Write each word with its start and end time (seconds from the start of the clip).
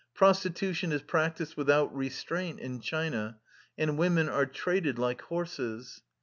Prostitution 0.15 0.91
is 0.91 1.03
practised 1.03 1.55
without 1.55 1.95
restraint 1.95 2.59
in 2.59 2.79
China, 2.79 3.37
and 3.77 3.99
women 3.99 4.27
are 4.29 4.47
traded 4.47 4.97
like 4.97 5.21
horses. 5.21 6.01